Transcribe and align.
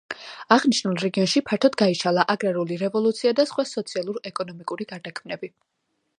აღნიშნულ 0.53 0.95
რეგიონში 1.03 1.43
ფართოდ 1.49 1.77
გაიშალა 1.81 2.23
აგრარული 2.35 2.79
რევოლუცია 2.85 3.35
და 3.41 3.47
სხვა 3.53 3.67
სოციალურ-ეკონომიკური 3.77 4.91
გარდაქმნები. 4.95 5.55